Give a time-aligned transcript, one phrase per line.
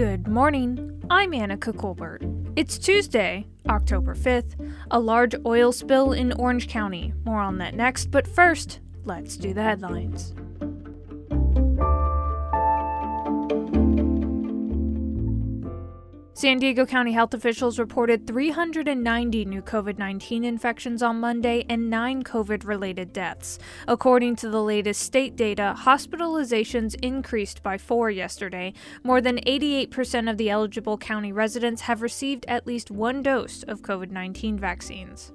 [0.00, 0.98] Good morning.
[1.10, 2.22] I'm Anica Colbert.
[2.56, 4.72] It's Tuesday, October 5th.
[4.90, 7.12] A large oil spill in Orange County.
[7.26, 10.32] More on that next, but first, let's do the headlines.
[16.40, 22.22] San Diego County health officials reported 390 new COVID 19 infections on Monday and nine
[22.22, 23.58] COVID related deaths.
[23.86, 28.72] According to the latest state data, hospitalizations increased by four yesterday.
[29.04, 33.82] More than 88% of the eligible county residents have received at least one dose of
[33.82, 35.34] COVID 19 vaccines.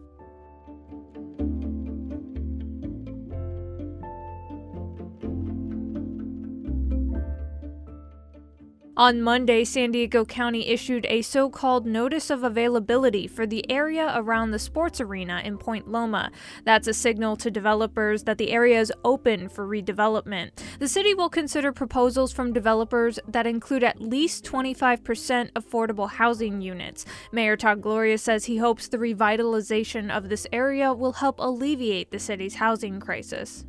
[8.98, 14.14] On Monday, San Diego County issued a so called notice of availability for the area
[14.16, 16.32] around the sports arena in Point Loma.
[16.64, 20.52] That's a signal to developers that the area is open for redevelopment.
[20.80, 27.06] The city will consider proposals from developers that include at least 25% affordable housing units.
[27.34, 32.20] Mayor Todd Gloria says he hopes the revitalization of this area will help alleviate the
[32.20, 33.66] city's housing crisis.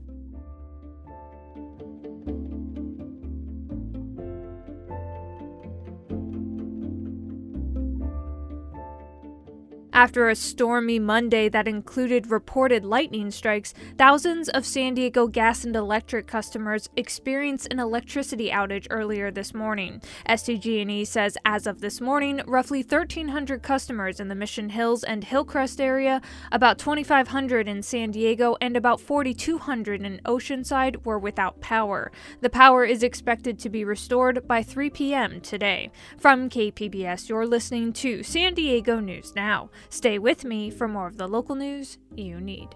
[9.97, 15.75] After a stormy Monday that included reported lightning strikes, thousands of San Diego gas and
[15.75, 20.03] electric customers experienced an electricity outage earlier this morning.
[20.29, 25.81] SDG&E says as of this morning, roughly 1,300 customers in the Mission Hills and Hillcrest
[25.81, 26.21] area,
[26.53, 32.13] about 2,500 in San Diego, and about 4,200 in Oceanside were without power.
[32.43, 35.41] The power is expected to be restored by 3 p.m.
[35.41, 35.91] today.
[36.19, 39.71] From KPBS, you're listening to San Diego News Now.
[39.89, 42.69] Stay with me for more of the local news you need.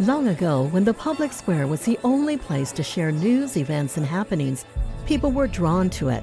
[0.00, 4.06] Long ago, when the public square was the only place to share news, events, and
[4.06, 4.64] happenings,
[5.06, 6.22] people were drawn to it.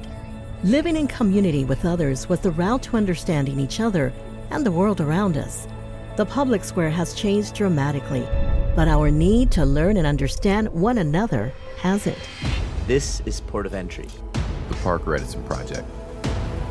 [0.64, 4.14] Living in community with others was the route to understanding each other
[4.50, 5.68] and the world around us.
[6.16, 8.26] The public square has changed dramatically,
[8.76, 12.18] but our need to learn and understand one another hasn't.
[12.88, 14.08] This is Port of Entry,
[14.68, 15.88] the Parker Edison Project.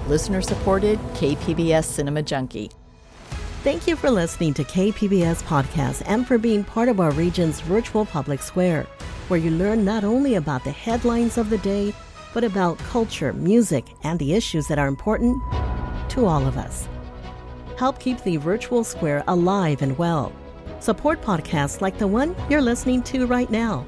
[0.06, 2.70] Listener supported KPBS Cinema Junkie.
[3.62, 8.04] Thank you for listening to KPBS Podcast and for being part of our region's virtual
[8.04, 8.82] public square,
[9.28, 11.94] where you learn not only about the headlines of the day,
[12.34, 15.40] but about culture, music, and the issues that are important
[16.10, 16.86] to all of us.
[17.78, 20.30] Help keep the virtual square alive and well.
[20.84, 23.86] Support podcasts like the one you're listening to right now.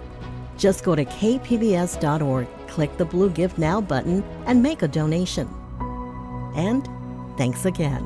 [0.56, 5.46] Just go to kpbs.org, click the blue Give Now button, and make a donation.
[6.56, 6.88] And
[7.36, 8.02] thanks again.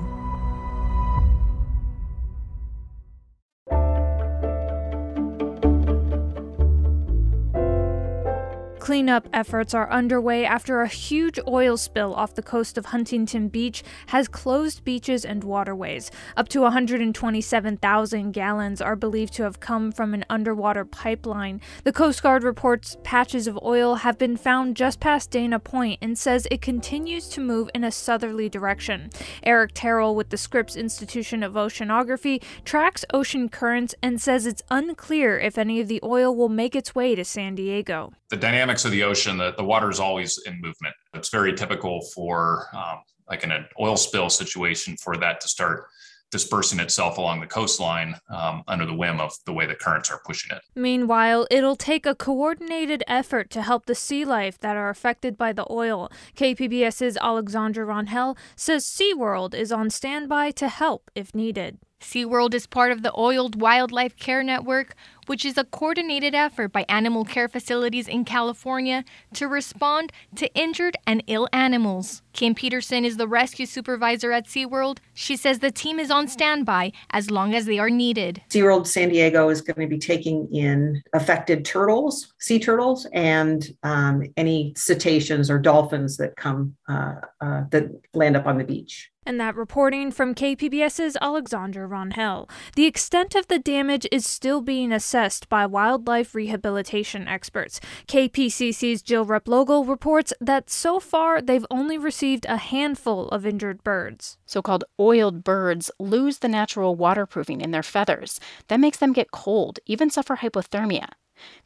[8.91, 13.85] Cleanup efforts are underway after a huge oil spill off the coast of Huntington Beach
[14.09, 16.11] has closed beaches and waterways.
[16.37, 21.61] Up to 127,000 gallons are believed to have come from an underwater pipeline.
[21.85, 26.19] The Coast Guard reports patches of oil have been found just past Dana Point and
[26.19, 29.11] says it continues to move in a southerly direction.
[29.45, 35.39] Eric Terrill with the Scripps Institution of Oceanography tracks ocean currents and says it's unclear
[35.39, 38.13] if any of the oil will make its way to San Diego.
[38.31, 40.95] The dynamics of the ocean, the, the water is always in movement.
[41.15, 45.87] It's very typical for, um, like in an oil spill situation, for that to start
[46.31, 50.21] dispersing itself along the coastline um, under the whim of the way the currents are
[50.25, 50.63] pushing it.
[50.75, 55.53] Meanwhile, it'll take a coordinated effort to help the sea life that are affected by
[55.53, 56.11] the oil.
[56.37, 61.79] KPBS's Alexandra Rangel says SeaWorld is on standby to help if needed.
[62.01, 64.95] SeaWorld is part of the Oiled Wildlife Care Network,
[65.27, 70.97] which is a coordinated effort by animal care facilities in California to respond to injured
[71.07, 72.23] and ill animals.
[72.33, 74.99] Kim Peterson is the rescue supervisor at SeaWorld.
[75.13, 78.43] She says the team is on standby as long as they are needed.
[78.49, 84.25] SeaWorld San Diego is going to be taking in affected turtles, sea turtles, and um,
[84.39, 89.11] any cetaceans or dolphins that come uh, uh, that land up on the beach.
[89.27, 92.49] And that reporting from KPBS's Alexandra Rangel.
[92.75, 97.81] The extent of the damage is still being assessed by wildlife rehabilitation experts.
[98.09, 104.39] KPCC's Jill Replogle reports that so far they've only received a handful of injured birds.
[104.47, 108.41] So called oiled birds lose the natural waterproofing in their feathers.
[108.69, 111.09] That makes them get cold, even suffer hypothermia.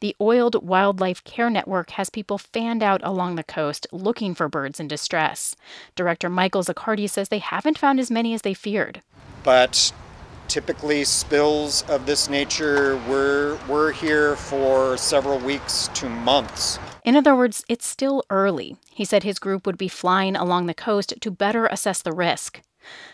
[0.00, 4.81] The Oiled Wildlife Care Network has people fanned out along the coast looking for birds
[4.81, 5.56] in distress.
[5.97, 9.03] Director Michael Ziccardi says they haven't found as many as they feared.
[9.43, 9.93] But
[10.49, 16.79] Typically, spills of this nature, we're, we're here for several weeks to months.
[17.05, 18.77] In other words, it's still early.
[18.91, 22.61] He said his group would be flying along the coast to better assess the risk.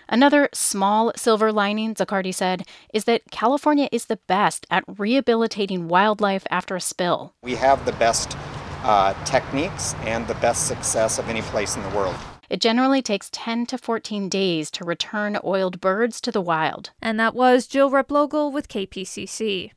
[0.08, 6.46] Another small silver lining, Ziccardi said, is that California is the best at rehabilitating wildlife
[6.50, 7.34] after a spill.
[7.42, 8.36] We have the best
[8.82, 12.16] uh, techniques and the best success of any place in the world.
[12.48, 16.90] It generally takes 10 to 14 days to return oiled birds to the wild.
[17.00, 19.70] And that was Jill Replogle with KPCC.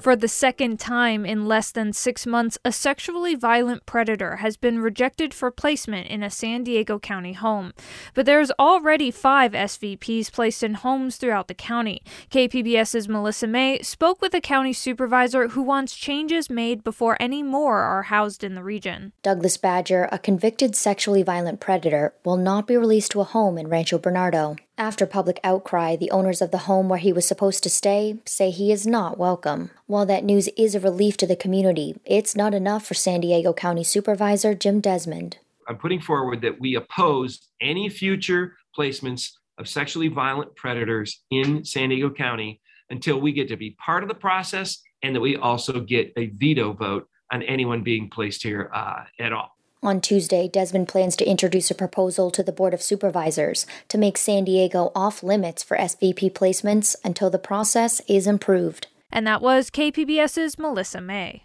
[0.00, 4.80] For the second time in less than six months, a sexually violent predator has been
[4.80, 7.74] rejected for placement in a San Diego County home.
[8.14, 12.02] But there's already five SVPs placed in homes throughout the county.
[12.30, 17.80] KPBS's Melissa Mae spoke with a county supervisor who wants changes made before any more
[17.80, 19.12] are housed in the region.
[19.22, 23.68] Douglas Badger, a convicted sexually violent predator, will not be released to a home in
[23.68, 24.56] Rancho Bernardo.
[24.80, 28.48] After public outcry, the owners of the home where he was supposed to stay say
[28.48, 29.68] he is not welcome.
[29.86, 33.52] While that news is a relief to the community, it's not enough for San Diego
[33.52, 35.36] County Supervisor Jim Desmond.
[35.68, 41.90] I'm putting forward that we oppose any future placements of sexually violent predators in San
[41.90, 45.80] Diego County until we get to be part of the process and that we also
[45.80, 49.54] get a veto vote on anyone being placed here uh, at all.
[49.82, 54.18] On Tuesday, Desmond plans to introduce a proposal to the Board of Supervisors to make
[54.18, 58.88] San Diego off limits for SVP placements until the process is improved.
[59.10, 61.44] And that was KPBS's Melissa Mae.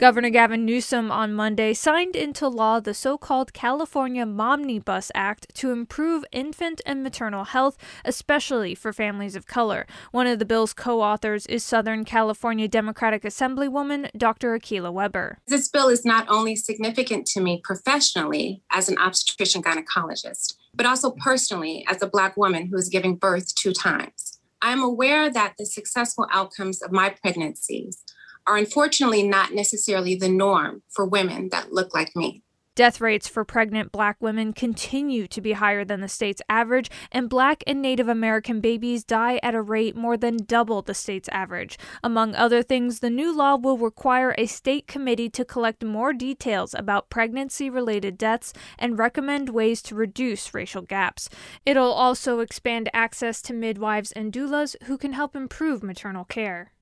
[0.00, 5.72] Governor Gavin Newsom on Monday signed into law the so called California Momnibus Act to
[5.72, 9.86] improve infant and maternal health, especially for families of color.
[10.10, 14.58] One of the bill's co authors is Southern California Democratic Assemblywoman Dr.
[14.58, 15.36] Akilah Weber.
[15.46, 21.10] This bill is not only significant to me professionally as an obstetrician gynecologist, but also
[21.10, 24.40] personally as a Black woman who is giving birth two times.
[24.62, 28.02] I am aware that the successful outcomes of my pregnancies
[28.46, 32.42] are unfortunately not necessarily the norm for women that look like me.
[32.76, 37.28] Death rates for pregnant black women continue to be higher than the state's average, and
[37.28, 41.76] black and Native American babies die at a rate more than double the state's average.
[42.02, 46.72] Among other things, the new law will require a state committee to collect more details
[46.72, 51.28] about pregnancy related deaths and recommend ways to reduce racial gaps.
[51.66, 56.72] It'll also expand access to midwives and doulas who can help improve maternal care.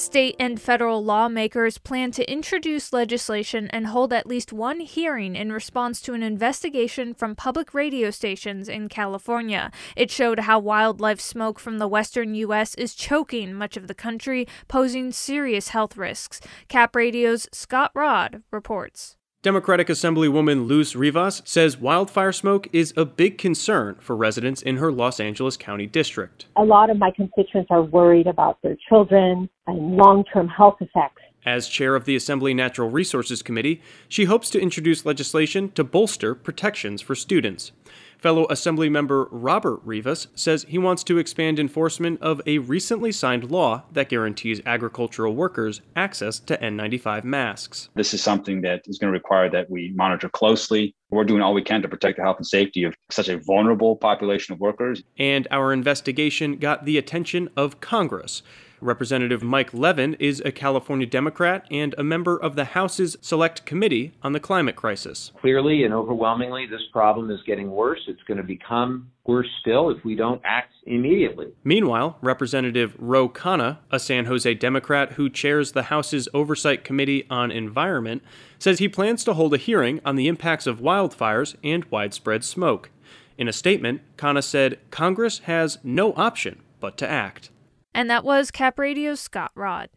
[0.00, 5.52] State and federal lawmakers plan to introduce legislation and hold at least one hearing in
[5.52, 9.70] response to an investigation from public radio stations in California.
[9.96, 12.74] It showed how wildlife smoke from the western U.S.
[12.76, 16.40] is choking much of the country, posing serious health risks.
[16.68, 19.18] Cap Radio's Scott Rodd reports.
[19.42, 24.92] Democratic Assemblywoman Luz Rivas says wildfire smoke is a big concern for residents in her
[24.92, 26.44] Los Angeles County district.
[26.56, 31.19] A lot of my constituents are worried about their children and long term health effects.
[31.44, 36.34] As chair of the Assembly Natural Resources Committee, she hopes to introduce legislation to bolster
[36.34, 37.72] protections for students.
[38.18, 43.84] Fellow Assemblymember Robert Rivas says he wants to expand enforcement of a recently signed law
[43.92, 47.88] that guarantees agricultural workers access to N95 masks.
[47.94, 50.94] This is something that is going to require that we monitor closely.
[51.08, 53.96] We're doing all we can to protect the health and safety of such a vulnerable
[53.96, 55.02] population of workers.
[55.18, 58.42] And our investigation got the attention of Congress.
[58.80, 64.12] Representative Mike Levin is a California Democrat and a member of the House's Select Committee
[64.22, 65.32] on the Climate Crisis.
[65.40, 68.00] Clearly and overwhelmingly, this problem is getting worse.
[68.08, 71.48] It's going to become worse still if we don't act immediately.
[71.62, 77.50] Meanwhile, Representative Ro Khanna, a San Jose Democrat who chairs the House's Oversight Committee on
[77.50, 78.22] Environment,
[78.58, 82.90] says he plans to hold a hearing on the impacts of wildfires and widespread smoke.
[83.38, 87.50] In a statement, Khanna said Congress has no option but to act.
[87.94, 89.90] And that was Cap Radio's Scott Rodd.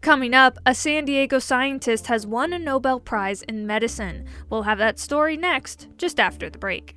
[0.00, 4.24] Coming up, a San Diego scientist has won a Nobel Prize in medicine.
[4.48, 6.96] We'll have that story next, just after the break.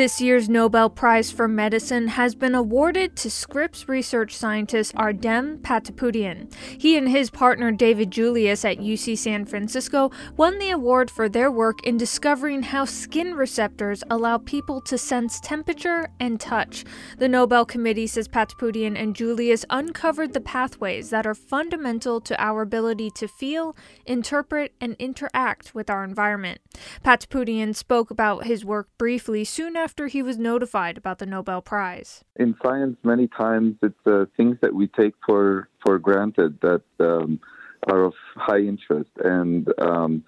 [0.00, 6.50] This year's Nobel Prize for Medicine has been awarded to Scripps research scientist Ardem Patapoutian.
[6.80, 11.50] He and his partner David Julius at UC San Francisco won the award for their
[11.50, 16.82] work in discovering how skin receptors allow people to sense temperature and touch.
[17.18, 22.62] The Nobel Committee says Patapoutian and Julius uncovered the pathways that are fundamental to our
[22.62, 23.76] ability to feel,
[24.06, 26.62] interpret, and interact with our environment.
[27.04, 31.60] Patapoutian spoke about his work briefly soon after after he was notified about the Nobel
[31.60, 32.22] Prize.
[32.36, 37.40] In science, many times it's uh, things that we take for for granted that um,
[37.88, 40.22] are of high interest, and um,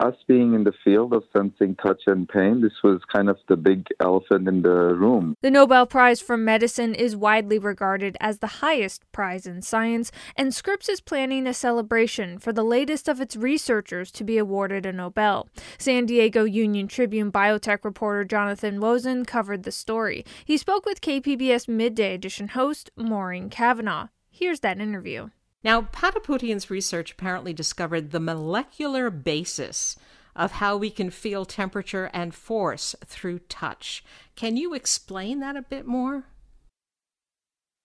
[0.00, 3.56] us being in the field of sensing touch and pain, this was kind of the
[3.56, 5.36] big elephant in the room.
[5.42, 10.54] The Nobel Prize for Medicine is widely regarded as the highest prize in science, and
[10.54, 14.92] Scripps is planning a celebration for the latest of its researchers to be awarded a
[14.92, 15.48] Nobel.
[15.78, 20.24] San Diego Union Tribune biotech reporter Jonathan Wosen covered the story.
[20.44, 24.08] He spoke with KPBS Midday Edition host Maureen Cavanaugh.
[24.30, 25.28] Here's that interview.
[25.64, 29.96] Now, Patapoutian's research apparently discovered the molecular basis
[30.36, 34.04] of how we can feel temperature and force through touch.
[34.36, 36.24] Can you explain that a bit more?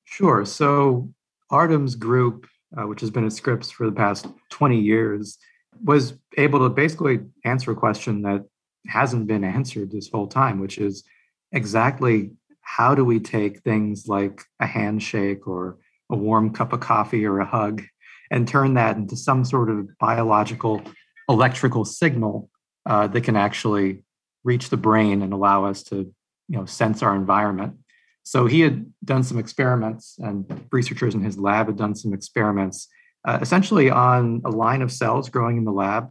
[0.03, 0.43] Sure.
[0.43, 1.13] So,
[1.51, 5.37] Ardem's group, uh, which has been at Scripps for the past 20 years,
[5.83, 8.43] was able to basically answer a question that
[8.87, 11.03] hasn't been answered this whole time, which is
[11.51, 12.31] exactly
[12.61, 15.77] how do we take things like a handshake or
[16.09, 17.83] a warm cup of coffee or a hug
[18.31, 20.81] and turn that into some sort of biological
[21.27, 22.49] electrical signal
[22.85, 24.03] uh, that can actually
[24.43, 26.13] reach the brain and allow us to
[26.47, 27.75] you know sense our environment.
[28.23, 32.87] So he had done some experiments and researchers in his lab had done some experiments
[33.25, 36.09] uh, essentially on a line of cells growing in the lab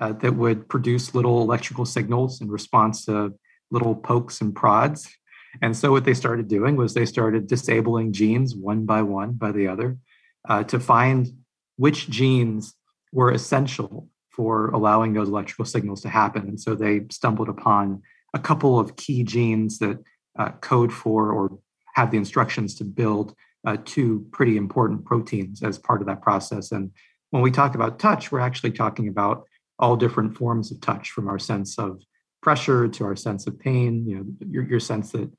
[0.00, 3.34] uh, that would produce little electrical signals in response to
[3.70, 5.08] little pokes and prods
[5.62, 9.52] and so what they started doing was they started disabling genes one by one by
[9.52, 9.98] the other
[10.48, 11.28] uh, to find
[11.76, 12.74] which genes
[13.12, 16.42] were essential for allowing those electrical signals to happen.
[16.42, 18.02] And so they stumbled upon
[18.34, 19.98] a couple of key genes that
[20.38, 21.58] uh, code for or
[21.94, 23.34] have the instructions to build
[23.66, 26.70] uh, two pretty important proteins as part of that process.
[26.70, 26.90] And
[27.30, 29.44] when we talk about touch, we're actually talking about
[29.78, 32.02] all different forms of touch from our sense of
[32.42, 35.30] pressure to our sense of pain, you know, your, your sense that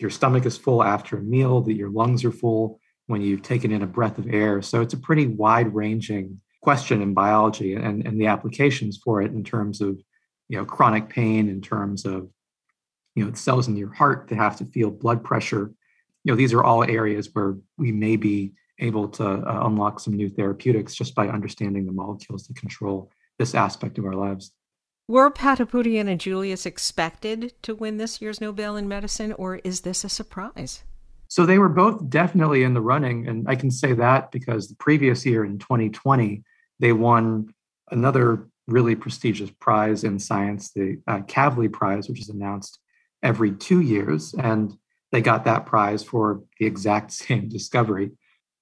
[0.00, 3.72] your stomach is full after a meal, that your lungs are full when you've taken
[3.72, 4.62] in a breath of air.
[4.62, 9.32] So it's a pretty wide ranging question in biology and, and the applications for it
[9.32, 10.00] in terms of
[10.48, 12.28] you know chronic pain, in terms of
[13.14, 15.72] you know cells in your heart that have to feel blood pressure.
[16.24, 20.14] You know, these are all areas where we may be able to uh, unlock some
[20.14, 24.52] new therapeutics just by understanding the molecules that control this aspect of our lives.
[25.10, 30.04] Were Patapoutian and Julius expected to win this year's Nobel in Medicine, or is this
[30.04, 30.84] a surprise?
[31.26, 33.26] So they were both definitely in the running.
[33.26, 36.44] And I can say that because the previous year in 2020,
[36.78, 37.52] they won
[37.90, 42.78] another really prestigious prize in science, the uh, Kavli Prize, which is announced
[43.20, 44.32] every two years.
[44.34, 44.72] And
[45.10, 48.12] they got that prize for the exact same discovery.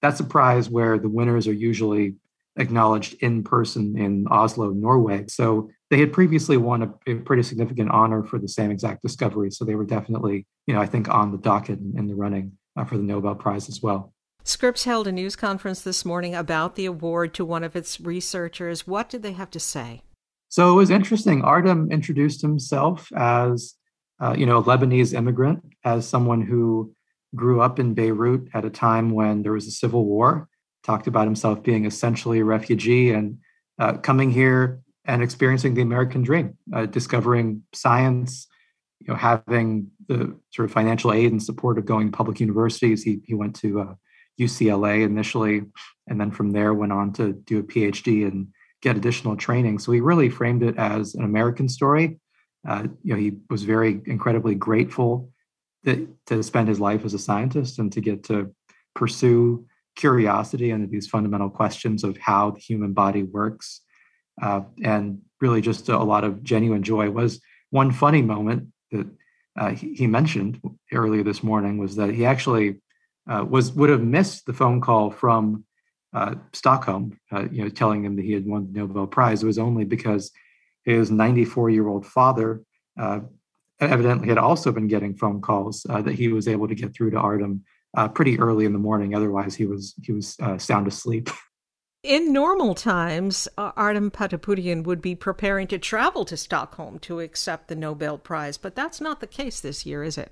[0.00, 2.14] That's a prize where the winners are usually
[2.56, 5.26] acknowledged in person in Oslo, Norway.
[5.28, 9.50] So they had previously won a, a, pretty significant honor for the same exact discovery.
[9.50, 12.52] So they were definitely, you know, I think on the docket in, in the running
[12.76, 14.12] uh, for the Nobel Prize as well.
[14.44, 18.86] Scripps held a news conference this morning about the award to one of its researchers.
[18.86, 20.02] What did they have to say?
[20.48, 21.42] So it was interesting.
[21.42, 23.74] Ardem introduced himself as,
[24.20, 26.94] uh, you know, a Lebanese immigrant, as someone who
[27.34, 30.48] grew up in Beirut at a time when there was a civil war.
[30.82, 33.38] Talked about himself being essentially a refugee and
[33.78, 38.46] uh, coming here and experiencing the American dream, uh, discovering science,
[39.00, 43.02] you know, having the sort of financial aid and support of going to public universities.
[43.02, 43.94] He, he went to uh,
[44.38, 45.62] UCLA initially,
[46.06, 48.48] and then from there went on to do a PhD and
[48.82, 49.78] get additional training.
[49.78, 52.20] So he really framed it as an American story.
[52.68, 55.30] Uh, you know, he was very incredibly grateful
[55.84, 58.54] that, to spend his life as a scientist and to get to
[58.94, 59.64] pursue
[59.96, 63.80] curiosity and these fundamental questions of how the human body works.
[64.40, 67.40] Uh, and really just a, lot of genuine joy was
[67.70, 69.06] one funny moment that
[69.58, 70.60] uh, he, mentioned
[70.92, 72.80] earlier this morning was that he actually
[73.28, 75.64] uh, was would have missed the phone call from
[76.14, 79.42] uh, Stockholm, uh, you know, telling him that he had won the Nobel Prize.
[79.42, 80.30] It was only because
[80.84, 82.62] his 94 year old father
[82.98, 83.20] uh,
[83.80, 87.16] evidently had also been getting phone calls that he was able to get through to
[87.16, 87.60] Ardem
[88.14, 89.14] pretty early in the morning.
[89.14, 91.28] Otherwise, he was he was sound asleep.
[92.04, 97.66] In normal times, uh, Ardem Patapoutian would be preparing to travel to Stockholm to accept
[97.66, 100.30] the Nobel Prize, but that's not the case this year, is it?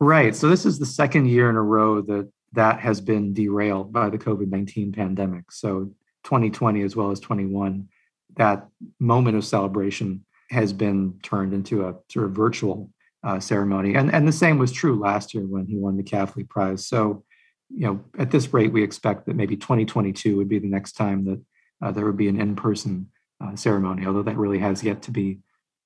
[0.00, 0.34] Right.
[0.34, 4.10] So this is the second year in a row that that has been derailed by
[4.10, 5.52] the COVID nineteen pandemic.
[5.52, 5.92] So
[6.24, 7.88] 2020 as well as 21,
[8.36, 12.90] that moment of celebration has been turned into a sort of virtual
[13.22, 13.94] uh, ceremony.
[13.94, 16.86] And, and the same was true last year when he won the Kavli Prize.
[16.86, 17.24] So,
[17.72, 21.24] you know, at this rate, we expect that maybe 2022 would be the next time
[21.24, 21.40] that
[21.82, 23.10] uh, there would be an in person
[23.42, 25.38] uh, ceremony, although that really has yet to be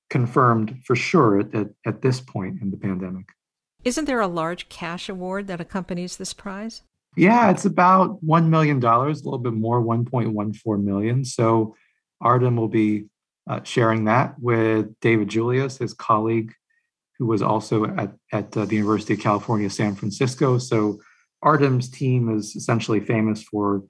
[0.09, 3.25] confirmed for sure at, at, at this point in the pandemic.
[3.83, 6.81] Isn't there a large cash award that accompanies this prize?
[7.15, 11.23] Yeah, it's about $1 million, a little bit more, 1.14 million.
[11.23, 11.75] So
[12.21, 13.05] Ardem will be
[13.49, 16.53] uh, sharing that with David Julius, his colleague
[17.17, 20.57] who was also at, at uh, the University of California, San Francisco.
[20.57, 20.99] So
[21.45, 23.83] Ardem's team is essentially famous for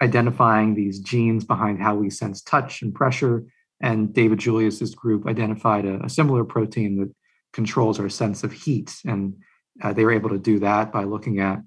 [0.00, 3.44] identifying these genes behind how we sense touch and pressure.
[3.80, 7.12] And David Julius's group identified a, a similar protein that
[7.52, 8.94] controls our sense of heat.
[9.04, 9.34] And
[9.82, 11.58] uh, they were able to do that by looking at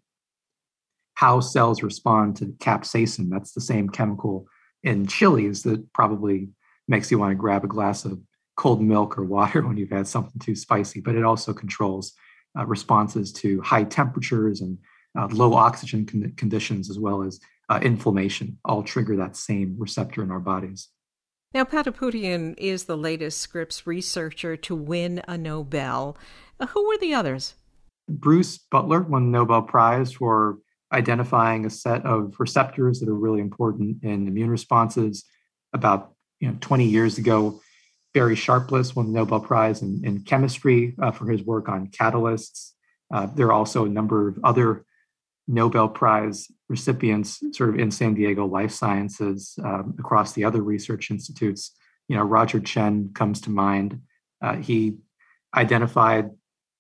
[1.16, 3.30] how cells respond to capsaicin.
[3.30, 4.48] That's the same chemical
[4.84, 6.50] in chilies that probably
[6.88, 8.20] makes you want to grab a glass of
[8.56, 12.14] cold milk or water when you've had something too spicy, but it also controls
[12.58, 14.78] uh, responses to high temperatures and
[15.18, 17.40] uh, low oxygen con- conditions, as well as
[17.70, 20.90] uh, inflammation, all trigger that same receptor in our bodies.
[21.54, 26.18] Now, Patapoutian is the latest Scripps researcher to win a Nobel.
[26.60, 27.56] Uh, who were the others?
[28.10, 30.60] Bruce Beutler won the Nobel Prize for
[30.92, 35.24] identifying a set of receptors that are really important in immune responses.
[35.74, 37.60] About you know 20 years ago,
[38.16, 42.72] Barry Sharpless won the Nobel Prize in, in chemistry uh, for his work on catalysts.
[43.14, 44.86] Uh, there are also a number of other
[45.50, 51.12] Nobel Prize recipients sort of in San Diego life sciences um, across the other research
[51.12, 51.72] institutes.
[52.08, 54.00] You know, Roger Tsien comes to mind.
[54.42, 54.96] Uh, he
[55.54, 56.32] identified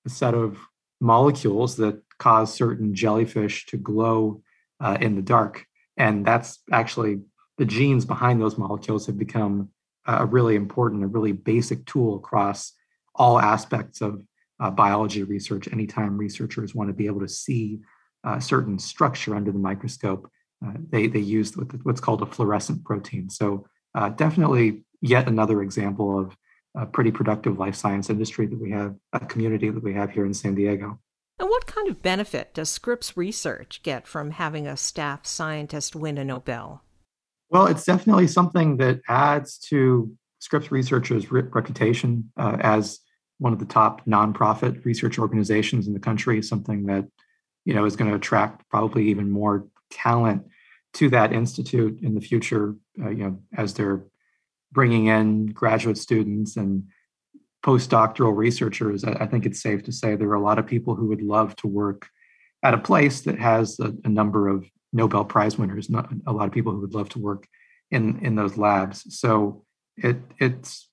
[0.05, 0.57] a set of
[1.01, 4.41] molecules that cause certain jellyfish to glow
[4.79, 5.65] uh, in the dark.
[5.97, 7.23] And that's actually
[7.57, 9.69] the genes behind those molecules have become
[10.05, 12.73] a really important, a really basic tool across
[13.15, 14.21] all aspects of
[14.59, 15.67] uh, biology research.
[15.71, 17.79] Anytime researchers want to be able to see
[18.23, 20.29] a certain structure under the microscope,
[20.65, 23.29] uh, they they use what's called a fluorescent protein.
[23.29, 26.35] So uh, definitely yet another example of
[26.75, 30.25] a pretty productive life science industry that we have, a community that we have here
[30.25, 30.99] in San Diego.
[31.39, 36.17] And what kind of benefit does Scripps Research get from having a staff scientist win
[36.17, 36.81] a Nobel?
[37.55, 42.99] Well, it's definitely something that adds to Scripps Research's reputation uh, as
[43.37, 46.41] one of the top nonprofit research organizations in the country.
[46.41, 47.05] Something that
[47.63, 50.45] you know is going to attract probably even more talent
[50.95, 52.75] to that institute in the future.
[53.01, 54.03] Uh, you know, as they're
[54.73, 56.83] bringing in graduate students and
[57.65, 60.93] postdoctoral researchers, I, I think it's safe to say there are a lot of people
[60.95, 62.09] who would love to work
[62.63, 66.47] at a place that has a, a number of Nobel Prize winners, not a lot
[66.47, 67.47] of people who would love to work
[67.91, 69.05] in in those labs.
[69.19, 69.65] So
[69.97, 70.89] it it's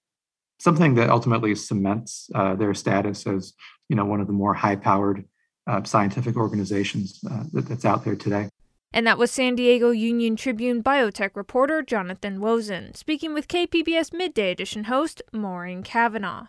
[0.59, 3.55] something that ultimately cements uh, their status as
[3.89, 5.25] you know one of the more high powered
[5.69, 8.49] uh, scientific organizations uh, that, that's out there today.
[8.93, 14.51] And that was San Diego Union Tribune biotech reporter Jonathan Wosen speaking with KPBS Midday
[14.51, 16.49] Edition host Maureen Cavanaugh.